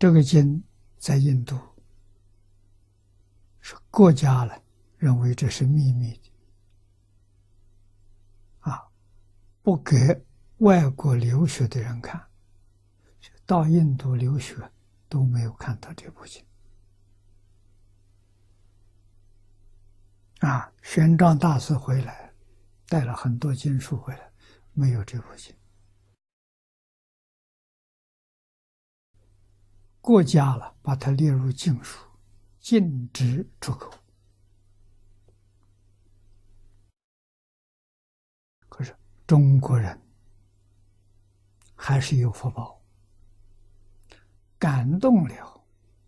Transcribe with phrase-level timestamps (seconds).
[0.00, 0.64] 这个经
[0.96, 1.60] 在印度
[3.60, 4.62] 是国家了，
[4.96, 6.32] 认为这是秘密的，
[8.60, 8.88] 啊，
[9.60, 10.24] 不给
[10.60, 12.26] 外国留学的人看，
[13.44, 14.56] 到印度留学
[15.06, 16.42] 都没有看到这部经。
[20.38, 22.32] 啊，玄奘大师回来，
[22.86, 24.32] 带了很多经书回来，
[24.72, 25.54] 没有这部经。
[30.00, 31.98] 过家了，把它列入禁书，
[32.58, 33.92] 禁止出口。
[38.68, 40.00] 可是中国人
[41.74, 42.80] 还是有福报，
[44.58, 45.64] 感动了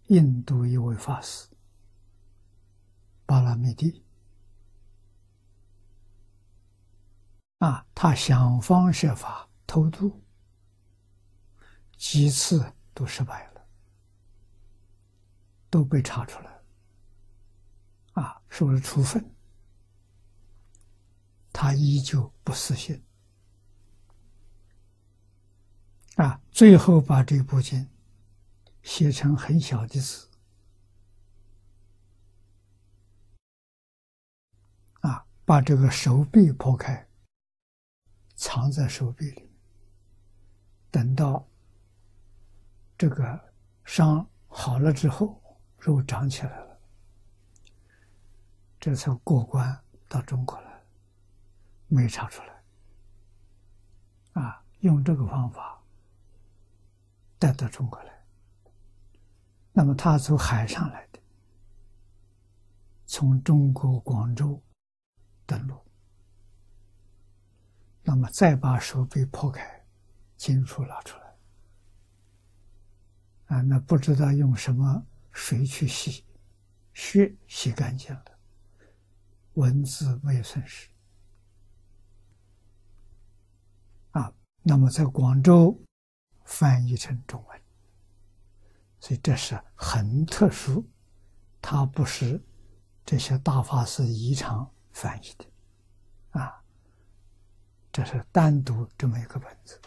[0.07, 1.49] 印度一位法师
[3.27, 4.03] 巴拉米蒂。
[7.59, 10.21] 啊，他想方设法偷渡，
[11.97, 13.52] 几次都失败了，
[15.73, 16.63] 都被查出来，
[18.13, 19.35] 啊，受了处分。
[21.51, 23.03] 他依旧不死心，
[26.17, 27.89] 啊，最后把这部经
[28.83, 30.29] 写成很小的字，
[35.01, 37.09] 啊，把这个手臂剖开。
[38.35, 39.51] 藏在手臂里，
[40.91, 41.49] 等到
[42.99, 45.42] 这个伤好了之后，
[45.83, 46.79] 肉长起来了，
[48.79, 50.81] 这才过关到中国来，
[51.89, 52.63] 没查出来。
[54.41, 55.83] 啊，用这个方法
[57.37, 58.25] 带到中国来。
[59.73, 61.19] 那么他从海上来的，
[63.05, 64.63] 从中国广州
[65.45, 65.77] 登陆。
[68.05, 69.85] 那么再把手臂剖开，
[70.37, 71.35] 金属拿出来，
[73.47, 76.25] 啊，那不知道用什么水去洗，
[76.93, 78.25] 血洗干净了，
[79.55, 80.89] 文字未损失，
[84.13, 85.83] 啊，那么在广州
[86.45, 87.63] 翻译成中文，
[89.01, 90.87] 所以这是很特殊，
[91.61, 92.41] 它不是
[93.05, 96.41] 这些大法师遗常翻译的。
[96.41, 96.63] 啊
[97.91, 99.79] 这是单独这么一个本子，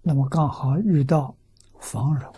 [0.00, 1.36] 那么刚好遇到
[1.80, 2.32] 房荣，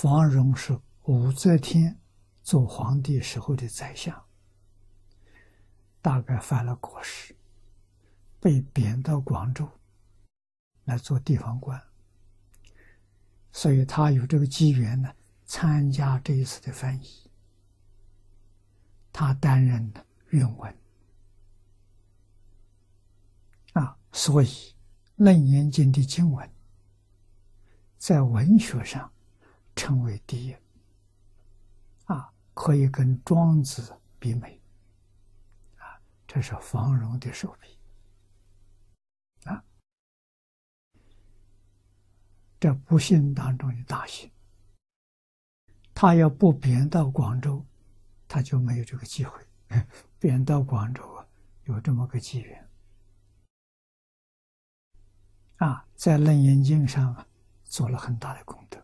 [0.00, 2.00] 房荣是武则天
[2.42, 4.24] 做皇帝时候的宰相，
[6.00, 7.36] 大概犯了国事，
[8.40, 9.68] 被贬到广州
[10.84, 11.78] 来做地方官，
[13.52, 17.30] 所以他有这个机缘呢，参加这一次的翻译，
[19.12, 20.74] 他担任的韵文
[23.74, 23.98] 啊。
[24.12, 24.46] 所以，
[25.16, 26.50] 《楞严经》的经文
[27.98, 29.12] 在文学上
[29.80, 30.54] 称为第一，
[32.04, 34.60] 啊，可以跟庄子比美，
[35.78, 37.78] 啊，这是方荣的手笔，
[39.48, 39.64] 啊，
[42.60, 44.30] 这不幸当中的大幸。
[45.94, 47.64] 他要不贬到广州，
[48.28, 49.32] 他就没有这个机会；
[50.20, 51.26] 贬到广州啊，
[51.64, 52.70] 有这么个机缘。
[55.56, 57.26] 啊，在《楞严经》上啊，
[57.64, 58.78] 做了很大的功德。